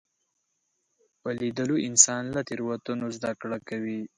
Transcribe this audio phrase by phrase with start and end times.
[1.21, 3.99] په لیدلو انسان له تېروتنو زده کړه کوي